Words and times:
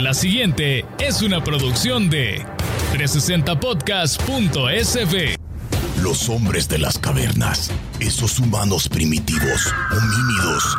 La 0.00 0.14
siguiente 0.14 0.86
es 0.98 1.20
una 1.20 1.44
producción 1.44 2.08
de 2.08 2.42
360podcast.sv. 2.94 5.36
Los 6.02 6.30
hombres 6.30 6.70
de 6.70 6.78
las 6.78 6.98
cavernas, 6.98 7.70
esos 8.00 8.38
humanos 8.38 8.88
primitivos, 8.88 9.74
homínidos, 9.92 10.78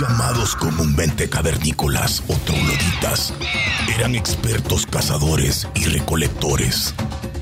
llamados 0.00 0.56
comúnmente 0.56 1.28
cavernícolas 1.28 2.22
o 2.28 2.34
trogloditas, 2.46 3.34
eran 3.94 4.14
expertos 4.14 4.86
cazadores 4.86 5.68
y 5.74 5.84
recolectores. 5.84 6.94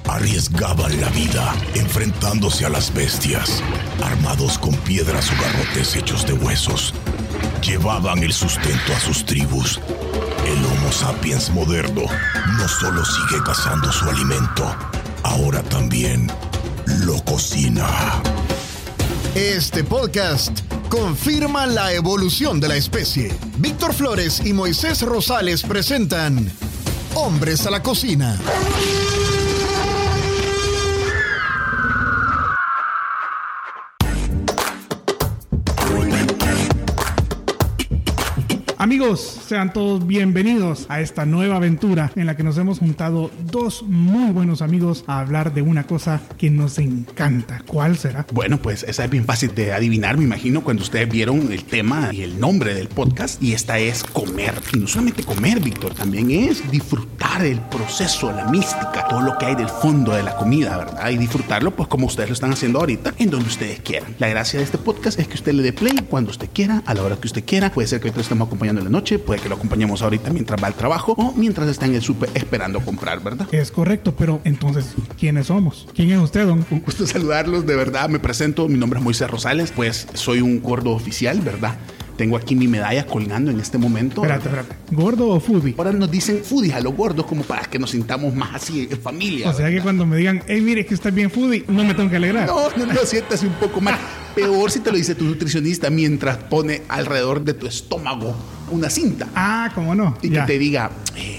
Arriesgaban 0.09 1.01
la 1.01 1.11
vida 1.11 1.55
enfrentándose 1.77 2.67
a 2.67 2.71
las 2.71 2.93
bestias, 2.93 3.62
armados 4.03 4.59
con 4.59 4.75
piedras 4.79 5.31
o 5.31 5.35
garrotes 5.41 5.95
hechos 5.95 6.27
de 6.27 6.33
huesos. 6.33 6.93
Llevaban 7.62 8.25
el 8.25 8.33
sustento 8.33 8.93
a 8.97 8.99
sus 8.99 9.25
tribus. 9.25 9.79
Sapiens 10.93 11.51
moderno 11.51 12.03
no 12.59 12.69
solo 12.69 13.05
sigue 13.05 13.43
cazando 13.45 13.93
su 13.93 14.09
alimento, 14.09 14.75
ahora 15.23 15.62
también 15.62 16.31
lo 17.05 17.23
cocina. 17.25 17.87
Este 19.34 19.84
podcast 19.84 20.61
confirma 20.89 21.67
la 21.67 21.93
evolución 21.93 22.61
de 22.61 22.69
la 22.69 22.77
especie. 22.77 23.33
Víctor 23.59 23.95
Flores 23.95 24.43
y 24.45 24.53
Moisés 24.53 25.03
Rosales 25.03 25.62
presentan 25.62 26.51
Hombres 27.15 27.67
a 27.67 27.70
la 27.70 27.83
Cocina. 27.83 28.39
Amigos, 38.80 39.20
sean 39.47 39.75
todos 39.75 40.07
bienvenidos 40.07 40.87
a 40.89 41.02
esta 41.02 41.27
nueva 41.27 41.57
aventura 41.57 42.11
en 42.16 42.25
la 42.25 42.34
que 42.34 42.43
nos 42.43 42.57
hemos 42.57 42.79
juntado 42.79 43.30
dos 43.45 43.83
muy 43.83 44.33
buenos 44.33 44.62
amigos 44.62 45.05
a 45.06 45.20
hablar 45.20 45.53
de 45.53 45.61
una 45.61 45.86
cosa 45.86 46.23
que 46.39 46.48
nos 46.48 46.78
encanta. 46.78 47.62
¿Cuál 47.67 47.98
será? 47.98 48.25
Bueno, 48.33 48.56
pues 48.62 48.84
esa 48.84 49.05
es 49.05 49.11
bien 49.11 49.27
fácil 49.27 49.55
de 49.55 49.75
adivinar, 49.75 50.17
me 50.17 50.25
imagino, 50.25 50.64
cuando 50.64 50.83
ustedes 50.83 51.11
vieron 51.11 51.53
el 51.53 51.64
tema 51.64 52.08
y 52.11 52.23
el 52.23 52.41
nombre 52.41 52.73
del 52.73 52.89
podcast. 52.89 53.42
Y 53.42 53.53
esta 53.53 53.78
es 53.78 54.03
comer. 54.03 54.55
Y 54.73 54.78
no 54.78 54.86
solamente 54.86 55.25
comer, 55.25 55.61
Víctor, 55.61 55.92
también 55.95 56.31
es 56.31 56.70
disfrutar 56.70 57.45
el 57.45 57.61
proceso, 57.61 58.33
la 58.33 58.47
mística, 58.47 59.06
todo 59.11 59.20
lo 59.20 59.36
que 59.36 59.45
hay 59.45 59.56
del 59.56 59.69
fondo 59.69 60.12
de 60.12 60.23
la 60.23 60.36
comida, 60.36 60.78
¿verdad? 60.78 61.11
Y 61.11 61.19
disfrutarlo, 61.19 61.73
pues 61.73 61.86
como 61.86 62.06
ustedes 62.06 62.31
lo 62.31 62.33
están 62.33 62.55
haciendo 62.55 62.81
ahorita, 62.81 63.12
en 63.19 63.28
donde 63.28 63.47
ustedes 63.47 63.81
quieran. 63.81 64.14
La 64.19 64.28
gracia 64.28 64.58
de 64.58 64.64
este 64.64 64.78
podcast 64.78 65.19
es 65.19 65.28
que 65.28 65.34
usted 65.34 65.53
le 65.53 65.62
dé 65.62 65.75
play 65.75 65.98
cuando 66.08 66.31
usted 66.31 66.48
quiera, 66.51 66.83
a 66.86 66.95
la 66.95 67.03
hora 67.03 67.17
que 67.17 67.27
usted 67.27 67.45
quiera. 67.45 67.70
Puede 67.70 67.86
ser 67.86 68.01
que 68.01 68.08
hoy 68.08 68.14
estemos 68.17 68.47
acompañando 68.47 68.70
en 68.79 68.85
la 68.85 68.91
noche, 68.91 69.19
puede 69.19 69.41
que 69.41 69.49
lo 69.49 69.57
acompañemos 69.57 70.03
ahorita 70.03 70.31
mientras 70.31 70.63
va 70.63 70.69
al 70.69 70.75
trabajo 70.75 71.15
o 71.17 71.33
mientras 71.33 71.69
está 71.69 71.87
en 71.87 71.95
el 71.95 72.03
súper 72.03 72.31
esperando 72.35 72.81
comprar, 72.81 73.23
¿verdad? 73.23 73.49
Es 73.53 73.71
correcto, 73.71 74.15
pero 74.17 74.41
entonces, 74.45 74.95
¿quiénes 75.19 75.47
somos? 75.47 75.89
¿Quién 75.95 76.11
es 76.11 76.19
usted, 76.19 76.47
don? 76.47 76.65
Un 76.71 76.81
gusto 76.81 77.07
saludarlos, 77.07 77.67
de 77.67 77.77
verdad, 77.77 78.09
me 78.09 78.19
presento, 78.19 78.69
mi 78.69 78.79
nombre 78.79 78.98
es 78.98 79.05
Moisés 79.05 79.31
Rosales, 79.31 79.73
pues 79.75 80.07
soy 80.15 80.41
un 80.41 80.61
gordo 80.61 80.91
oficial, 80.91 81.41
¿verdad? 81.41 81.77
Tengo 82.21 82.37
aquí 82.37 82.55
mi 82.55 82.69
medalla 82.69 83.07
colgando 83.07 83.51
en 83.51 83.61
este 83.61 83.79
momento. 83.79 84.21
Espérate, 84.21 84.51
espérate. 84.51 84.77
¿Gordo 84.91 85.29
o 85.29 85.41
foodie? 85.41 85.75
Ahora 85.79 85.93
nos 85.93 86.11
dicen 86.11 86.45
foodies 86.45 86.75
a 86.75 86.81
los 86.81 86.95
gordos 86.95 87.25
como 87.25 87.45
para 87.45 87.63
que 87.63 87.79
nos 87.79 87.93
sintamos 87.93 88.35
más 88.35 88.57
así 88.57 88.87
en 88.91 89.01
familia. 89.01 89.48
O 89.48 89.55
sea 89.55 89.71
que 89.71 89.81
cuando 89.81 90.05
me 90.05 90.19
digan, 90.19 90.43
hey, 90.47 90.61
mire 90.61 90.85
que 90.85 90.93
estás 90.93 91.15
bien 91.15 91.31
foodie, 91.31 91.65
no 91.69 91.83
me 91.83 91.95
tengo 91.95 92.11
que 92.11 92.17
alegrar. 92.17 92.47
No, 92.47 92.69
no, 92.77 92.85
no, 92.85 93.01
sientas 93.07 93.43
un 93.43 93.55
poco 93.55 93.81
mal. 93.81 93.97
Peor 94.35 94.71
si 94.71 94.81
te 94.81 94.91
lo 94.91 94.98
dice 94.98 95.15
tu 95.15 95.25
nutricionista 95.25 95.89
mientras 95.89 96.37
pone 96.37 96.83
alrededor 96.89 97.43
de 97.43 97.55
tu 97.55 97.67
estómago 97.67 98.37
una 98.71 98.91
cinta. 98.91 99.27
Ah, 99.35 99.71
¿cómo 99.75 99.95
no? 99.95 100.17
Y 100.23 100.31
Ya. 100.31 100.41
que 100.47 100.53
te 100.55 100.59
diga, 100.59 100.91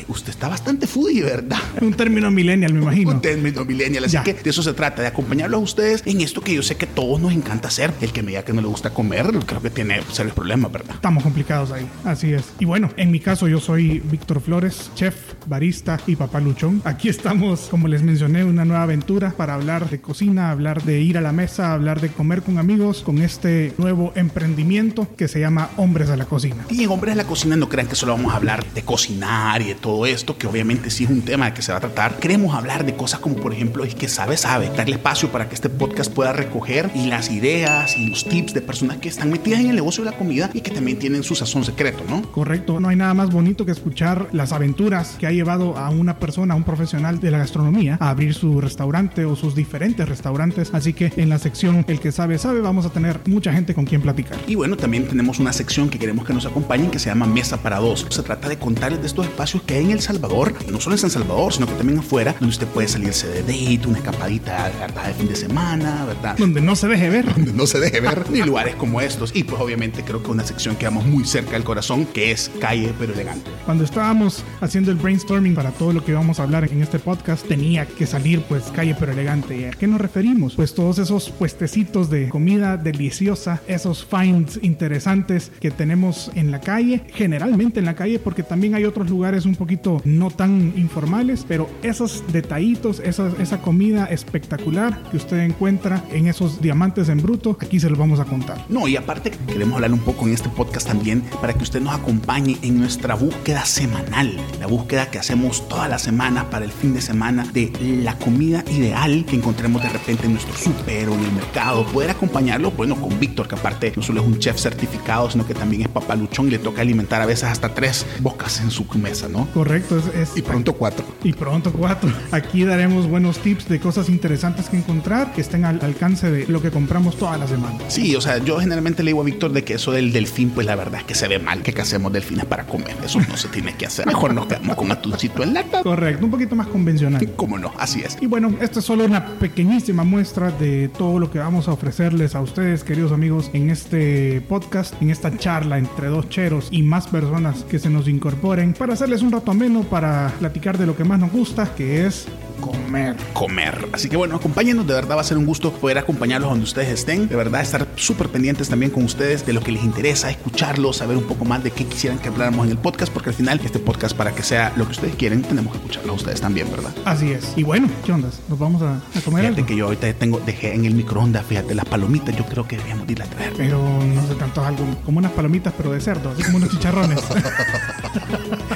eh, 0.01 0.05
usted 0.07 0.29
está 0.29 0.47
bastante 0.47 0.87
foodie, 0.87 1.23
¿verdad? 1.23 1.57
Un 1.81 1.93
término 1.93 2.29
millennial, 2.31 2.73
me 2.73 2.81
imagino. 2.81 3.11
Un 3.11 3.21
término 3.21 3.63
millennial. 3.65 4.05
Así 4.05 4.13
Ya. 4.13 4.23
que 4.23 4.33
de 4.33 4.49
eso 4.49 4.63
se 4.63 4.73
trata, 4.73 5.01
de 5.01 5.07
acompañarlos 5.07 5.59
a 5.59 5.63
ustedes 5.63 6.03
en 6.05 6.21
esto 6.21 6.41
que 6.41 6.53
yo 6.53 6.63
sé 6.63 6.75
que 6.75 6.87
todos 6.87 7.19
nos 7.19 7.31
encanta 7.33 7.67
hacer. 7.67 7.93
El 8.01 8.11
que 8.11 8.21
me 8.21 8.29
diga 8.29 8.43
que 8.43 8.53
no 8.53 8.61
le 8.61 8.67
gusta 8.67 8.91
comer, 8.91 9.27
creo 9.45 9.61
que 9.61 9.69
tiene 9.69 10.01
serios 10.11 10.35
problemas, 10.35 10.71
¿verdad? 10.71 10.95
Estamos 10.95 11.23
complicados 11.23 11.71
ahí, 11.71 11.87
así 12.05 12.33
es. 12.33 12.43
Y 12.59 12.65
bueno, 12.65 12.89
en 12.97 13.11
mi 13.11 13.19
caso 13.19 13.47
yo 13.47 13.59
soy 13.59 13.99
Víctor 13.99 14.41
Flores, 14.41 14.91
chef, 14.95 15.15
barista 15.47 15.99
y 16.07 16.15
papá 16.15 16.39
luchón. 16.39 16.81
Aquí 16.85 17.09
estamos, 17.09 17.61
como 17.69 17.87
les 17.87 18.01
mencioné, 18.03 18.43
una 18.43 18.65
nueva 18.65 18.83
aventura 18.83 19.31
para 19.37 19.53
hablar 19.55 19.89
de 19.89 20.01
cocina, 20.01 20.51
hablar 20.51 20.83
de 20.83 21.01
ir 21.01 21.17
a 21.17 21.21
la 21.21 21.31
mesa, 21.31 21.73
hablar 21.73 22.01
de 22.01 22.09
comer 22.09 22.41
con 22.41 22.57
amigos, 22.57 23.01
con 23.03 23.19
este 23.19 23.73
nuevo 23.77 24.13
emprendimiento 24.15 25.07
que 25.17 25.27
se 25.27 25.39
llama 25.39 25.69
Hombres 25.77 26.09
a 26.09 26.17
la 26.17 26.25
Cocina. 26.25 26.65
Y 26.69 26.83
en 26.83 26.89
Hombres 26.89 27.13
de 27.15 27.23
la 27.23 27.27
Cocina 27.27 27.55
no 27.55 27.69
crean 27.69 27.87
que 27.87 27.95
solo 27.95 28.13
vamos 28.13 28.33
a 28.33 28.37
hablar 28.37 28.65
de 28.73 28.81
cocinar 28.83 29.61
y 29.61 29.65
de 29.65 29.75
todo 29.75 29.90
esto, 30.05 30.37
que 30.37 30.47
obviamente 30.47 30.89
sí 30.89 31.03
es 31.03 31.09
un 31.09 31.21
tema 31.21 31.45
de 31.45 31.53
que 31.53 31.61
se 31.61 31.71
va 31.71 31.77
a 31.77 31.81
tratar. 31.81 32.17
Queremos 32.17 32.55
hablar 32.55 32.85
de 32.85 32.95
cosas 32.95 33.19
como, 33.19 33.35
por 33.35 33.53
ejemplo, 33.53 33.83
el 33.83 33.95
que 33.95 34.07
sabe, 34.07 34.37
sabe. 34.37 34.69
Darle 34.75 34.95
espacio 34.95 35.31
para 35.31 35.47
que 35.49 35.55
este 35.55 35.69
podcast 35.69 36.11
pueda 36.11 36.33
recoger 36.33 36.89
y 36.95 37.07
las 37.07 37.29
ideas 37.31 37.97
y 37.97 38.07
los 38.07 38.25
tips 38.25 38.53
de 38.53 38.61
personas 38.61 38.97
que 38.97 39.09
están 39.09 39.29
metidas 39.29 39.59
en 39.59 39.69
el 39.69 39.75
negocio 39.75 40.03
de 40.03 40.11
la 40.11 40.17
comida 40.17 40.49
y 40.53 40.61
que 40.61 40.71
también 40.71 40.99
tienen 40.99 41.23
su 41.23 41.35
sazón 41.35 41.63
secreto, 41.63 42.03
¿no? 42.09 42.21
Correcto, 42.31 42.79
no 42.79 42.89
hay 42.89 42.95
nada 42.95 43.13
más 43.13 43.31
bonito 43.31 43.65
que 43.65 43.71
escuchar 43.71 44.27
las 44.31 44.51
aventuras 44.51 45.15
que 45.19 45.27
ha 45.27 45.31
llevado 45.31 45.77
a 45.77 45.89
una 45.89 46.17
persona, 46.17 46.53
a 46.53 46.57
un 46.57 46.63
profesional 46.63 47.19
de 47.19 47.31
la 47.31 47.37
gastronomía, 47.39 47.97
a 47.99 48.09
abrir 48.09 48.33
su 48.33 48.61
restaurante 48.61 49.25
o 49.25 49.35
sus 49.35 49.55
diferentes 49.55 50.07
restaurantes. 50.07 50.73
Así 50.73 50.93
que 50.93 51.11
en 51.17 51.29
la 51.29 51.39
sección 51.39 51.85
El 51.87 51.99
que 51.99 52.11
sabe, 52.11 52.37
sabe, 52.37 52.61
vamos 52.61 52.85
a 52.85 52.89
tener 52.89 53.19
mucha 53.25 53.51
gente 53.53 53.73
con 53.73 53.85
quien 53.85 54.01
platicar. 54.01 54.37
Y 54.47 54.55
bueno, 54.55 54.77
también 54.77 55.07
tenemos 55.07 55.39
una 55.39 55.53
sección 55.53 55.89
que 55.89 55.99
queremos 55.99 56.25
que 56.25 56.33
nos 56.33 56.45
acompañen 56.45 56.91
que 56.91 56.99
se 56.99 57.09
llama 57.09 57.25
Mesa 57.25 57.57
para 57.57 57.79
Dos. 57.79 58.05
Se 58.09 58.23
trata 58.23 58.49
de 58.49 58.57
contarles 58.57 59.01
de 59.01 59.07
estos 59.07 59.25
espacios 59.25 59.63
que 59.63 59.75
hay 59.75 59.80
en 59.81 59.91
El 59.91 60.01
Salvador, 60.01 60.53
no 60.69 60.79
solo 60.79 60.95
en 60.95 60.99
San 60.99 61.09
Salvador, 61.09 61.53
sino 61.53 61.65
que 61.67 61.73
también 61.73 61.99
afuera, 61.99 62.33
donde 62.33 62.47
usted 62.47 62.67
puede 62.67 62.87
salirse 62.87 63.27
de 63.27 63.41
date, 63.41 63.87
una 63.87 63.97
escapadita 63.97 64.71
¿verdad? 64.79 65.07
de 65.07 65.13
fin 65.13 65.27
de 65.27 65.35
semana, 65.35 66.05
¿verdad? 66.05 66.37
Donde 66.37 66.61
no 66.61 66.75
se 66.75 66.87
deje 66.87 67.09
ver. 67.09 67.25
donde 67.33 67.53
no 67.53 67.65
se 67.65 67.79
deje 67.79 67.99
ver 67.99 68.29
ni 68.29 68.41
lugares 68.41 68.75
como 68.75 69.01
estos. 69.01 69.35
Y 69.35 69.43
pues 69.43 69.61
obviamente 69.61 70.03
creo 70.03 70.21
que 70.21 70.31
una 70.31 70.45
sección 70.45 70.75
que 70.75 70.85
vamos 70.85 71.05
muy 71.05 71.25
cerca 71.25 71.51
del 71.51 71.63
corazón, 71.63 72.05
que 72.05 72.31
es 72.31 72.51
calle 72.59 72.93
pero 72.99 73.13
elegante. 73.13 73.49
Cuando 73.65 73.83
estábamos 73.83 74.43
haciendo 74.61 74.91
el 74.91 74.97
brainstorming 74.97 75.55
para 75.55 75.71
todo 75.71 75.93
lo 75.93 76.05
que 76.05 76.13
vamos 76.13 76.39
a 76.39 76.43
hablar 76.43 76.69
en 76.71 76.81
este 76.81 76.99
podcast, 76.99 77.47
tenía 77.47 77.85
que 77.85 78.05
salir 78.05 78.41
pues 78.43 78.65
calle 78.73 78.95
pero 78.99 79.11
elegante. 79.11 79.57
¿Y 79.57 79.65
a 79.65 79.71
qué 79.71 79.87
nos 79.87 79.99
referimos? 79.99 80.55
Pues 80.55 80.73
todos 80.73 80.99
esos 80.99 81.29
puestecitos 81.29 82.09
de 82.09 82.29
comida 82.29 82.77
deliciosa, 82.77 83.61
esos 83.67 84.05
finds 84.05 84.59
interesantes 84.61 85.51
que 85.59 85.71
tenemos 85.71 86.31
en 86.35 86.51
la 86.51 86.61
calle, 86.61 87.03
generalmente 87.13 87.79
en 87.79 87.85
la 87.85 87.95
calle, 87.95 88.19
porque 88.19 88.43
también 88.43 88.75
hay 88.75 88.85
otros 88.85 89.09
lugares 89.09 89.45
un 89.45 89.55
poquito 89.55 89.70
no 90.05 90.29
tan 90.29 90.73
informales, 90.75 91.45
pero 91.47 91.69
esos 91.83 92.23
detallitos, 92.31 92.99
esa, 92.99 93.31
esa 93.39 93.61
comida 93.61 94.05
espectacular 94.05 95.03
que 95.09 95.17
usted 95.17 95.39
encuentra 95.39 96.03
en 96.11 96.27
esos 96.27 96.61
diamantes 96.61 97.09
en 97.09 97.21
bruto, 97.21 97.57
aquí 97.59 97.79
se 97.79 97.89
los 97.89 97.97
vamos 97.97 98.19
a 98.19 98.25
contar. 98.25 98.65
No, 98.69 98.87
y 98.87 98.95
aparte 98.95 99.31
queremos 99.47 99.75
hablar 99.75 99.93
un 99.93 99.99
poco 99.99 100.27
en 100.27 100.33
este 100.33 100.49
podcast 100.49 100.87
también 100.87 101.21
para 101.39 101.53
que 101.53 101.63
usted 101.63 101.81
nos 101.81 101.93
acompañe 101.95 102.57
en 102.61 102.79
nuestra 102.79 103.15
búsqueda 103.15 103.65
semanal, 103.65 104.35
la 104.59 104.67
búsqueda 104.67 105.09
que 105.09 105.19
hacemos 105.19 105.67
todas 105.67 105.89
las 105.89 106.01
semanas 106.01 106.45
para 106.45 106.65
el 106.65 106.71
fin 106.71 106.93
de 106.93 107.01
semana 107.01 107.45
de 107.53 107.71
la 108.03 108.17
comida 108.17 108.63
ideal 108.71 109.25
que 109.25 109.35
encontremos 109.35 109.81
de 109.81 109.89
repente 109.89 110.25
en 110.25 110.33
nuestro 110.33 110.55
súper 110.55 111.09
o 111.09 111.13
en 111.13 111.23
el 111.23 111.31
mercado. 111.31 111.85
Poder 111.85 112.11
acompañarlo, 112.11 112.71
bueno, 112.71 112.95
con 112.95 113.19
Víctor, 113.19 113.47
que 113.47 113.55
aparte 113.55 113.93
no 113.95 114.03
solo 114.03 114.21
es 114.21 114.27
un 114.27 114.39
chef 114.39 114.59
certificado, 114.59 115.29
sino 115.29 115.45
que 115.45 115.53
también 115.53 115.83
es 115.83 115.87
papaluchón 115.87 116.47
y 116.47 116.51
le 116.51 116.59
toca 116.59 116.81
alimentar 116.81 117.21
a 117.21 117.25
veces 117.25 117.45
hasta 117.45 117.73
tres 117.73 118.05
bocas 118.19 118.61
en 118.61 118.69
su 118.69 118.85
mesa, 118.97 119.27
¿no? 119.27 119.47
Correcto, 119.61 119.97
es, 119.99 120.07
es- 120.29 120.37
Y 120.37 120.41
pronto 120.41 120.73
cuatro. 120.73 121.05
Y 121.23 121.33
pronto 121.33 121.71
cuatro. 121.71 122.11
Aquí 122.31 122.63
daremos 122.63 123.07
buenos 123.07 123.37
tips 123.37 123.67
de 123.69 123.79
cosas 123.79 124.09
interesantes 124.09 124.69
que 124.69 124.77
encontrar 124.77 125.33
que 125.33 125.41
estén 125.41 125.65
al 125.65 125.79
alcance 125.83 126.31
de 126.31 126.47
lo 126.47 126.63
que 126.63 126.71
compramos 126.71 127.15
toda 127.15 127.37
la 127.37 127.45
semana. 127.47 127.77
Sí, 127.89 128.15
o 128.15 128.21
sea, 128.21 128.39
yo 128.39 128.59
generalmente 128.59 129.03
le 129.03 129.09
digo 129.11 129.21
a 129.21 129.23
Víctor 129.23 129.51
de 129.53 129.63
que 129.63 129.75
eso 129.75 129.91
del 129.91 130.11
delfín, 130.13 130.49
pues 130.49 130.65
la 130.65 130.75
verdad 130.75 131.01
es 131.01 131.05
que 131.05 131.13
se 131.13 131.27
ve 131.27 131.37
mal 131.37 131.61
que 131.61 131.73
cazemos 131.73 132.11
delfines 132.11 132.45
para 132.45 132.65
comer. 132.65 132.95
Eso 133.05 133.19
no 133.19 133.37
se 133.37 133.49
tiene 133.49 133.75
que 133.75 133.85
hacer. 133.85 134.07
Mejor 134.07 134.33
nos 134.33 134.47
quedamos 134.47 134.75
con 134.75 134.91
atuncito 134.91 135.43
en 135.43 135.53
lata. 135.53 135.83
Correcto, 135.83 136.25
un 136.25 136.31
poquito 136.31 136.55
más 136.55 136.65
convencional. 136.65 137.29
¿Cómo 137.35 137.59
no? 137.59 137.71
Así 137.77 138.01
es. 138.01 138.17
Y 138.19 138.25
bueno, 138.25 138.55
esta 138.61 138.79
es 138.79 138.85
solo 138.85 139.05
una 139.05 139.27
pequeñísima 139.37 140.03
muestra 140.03 140.49
de 140.49 140.89
todo 140.89 141.19
lo 141.19 141.29
que 141.29 141.37
vamos 141.37 141.67
a 141.67 141.73
ofrecerles 141.73 142.33
a 142.33 142.41
ustedes, 142.41 142.83
queridos 142.83 143.11
amigos, 143.11 143.51
en 143.53 143.69
este 143.69 144.41
podcast, 144.41 144.99
en 145.03 145.11
esta 145.11 145.37
charla 145.37 145.77
entre 145.77 146.07
dos 146.07 146.29
cheros 146.29 146.67
y 146.71 146.81
más 146.81 147.07
personas 147.07 147.63
que 147.69 147.77
se 147.77 147.91
nos 147.91 148.07
incorporen 148.07 148.73
para 148.73 148.93
hacerles 148.93 149.21
un 149.21 149.31
rato 149.31 149.50
ameno 149.51 149.81
para 149.83 150.31
platicar 150.39 150.77
de 150.77 150.85
lo 150.85 150.95
que 150.95 151.03
más 151.03 151.19
nos 151.19 151.31
gusta, 151.31 151.73
que 151.75 152.05
es 152.05 152.25
comer. 152.59 153.15
Comer. 153.33 153.87
Así 153.91 154.07
que 154.07 154.15
bueno, 154.17 154.35
acompáñenos. 154.35 154.85
De 154.85 154.93
verdad 154.93 155.17
va 155.17 155.21
a 155.21 155.23
ser 155.23 155.37
un 155.37 155.45
gusto 155.45 155.71
poder 155.73 155.97
acompañarlos 155.97 156.49
donde 156.51 156.63
ustedes 156.63 156.89
estén. 156.89 157.27
De 157.27 157.35
verdad 157.35 157.61
estar 157.61 157.87
súper 157.95 158.29
pendientes 158.29 158.69
también 158.69 158.91
con 158.91 159.03
ustedes 159.03 159.45
de 159.45 159.53
lo 159.53 159.61
que 159.61 159.71
les 159.71 159.83
interesa, 159.83 160.29
escucharlos, 160.29 160.97
saber 160.97 161.17
un 161.17 161.23
poco 161.23 161.43
más 161.43 161.63
de 161.63 161.71
qué 161.71 161.85
quisieran 161.85 162.19
que 162.19 162.29
habláramos 162.29 162.65
en 162.65 162.71
el 162.73 162.77
podcast, 162.77 163.11
porque 163.11 163.29
al 163.29 163.35
final 163.35 163.59
este 163.63 163.79
podcast 163.79 164.15
para 164.15 164.33
que 164.33 164.43
sea 164.43 164.71
lo 164.75 164.85
que 164.85 164.91
ustedes 164.91 165.15
quieren, 165.15 165.41
tenemos 165.41 165.73
que 165.73 165.79
escucharlo 165.79 166.13
a 166.13 166.15
ustedes 166.15 166.39
también, 166.39 166.69
¿verdad? 166.69 166.91
Así 167.05 167.31
es. 167.31 167.53
Y 167.55 167.63
bueno, 167.63 167.89
¿qué 168.05 168.11
onda? 168.11 168.29
¿Nos 168.47 168.59
vamos 168.59 168.81
a, 168.83 168.97
a 168.97 169.21
comer 169.25 169.41
Fíjate 169.41 169.47
algo? 169.47 169.65
que 169.65 169.75
yo 169.75 169.85
ahorita 169.85 170.13
tengo, 170.13 170.39
dejé 170.45 170.75
en 170.75 170.85
el 170.85 170.93
microondas, 170.93 171.45
fíjate, 171.45 171.73
las 171.73 171.85
palomitas, 171.85 172.35
yo 172.35 172.45
creo 172.45 172.67
que 172.67 172.75
deberíamos 172.75 173.07
de 173.07 173.13
ir 173.13 173.23
a 173.23 173.25
traer. 173.25 173.53
Pero 173.57 173.81
no 173.81 174.27
sé 174.27 174.35
tanto 174.35 174.63
algo 174.63 174.85
como 175.03 175.17
unas 175.17 175.31
palomitas, 175.31 175.73
pero 175.75 175.91
de 175.91 175.99
cerdo, 175.99 176.29
así 176.29 176.43
como 176.43 176.57
unos 176.57 176.69
chicharrones. 176.69 177.19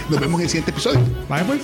Nos 0.09 0.19
vemos 0.19 0.39
en 0.39 0.43
el 0.43 0.49
siguiente 0.49 0.71
episodio. 0.71 0.99
Bye 1.27 1.43
pues. 1.45 1.61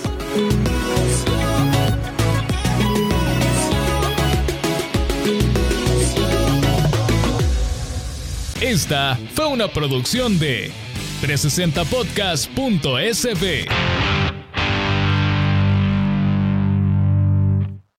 Esta 8.60 9.18
fue 9.34 9.46
una 9.46 9.68
producción 9.68 10.38
de 10.38 10.70
360podcast.sb. 11.20 14.01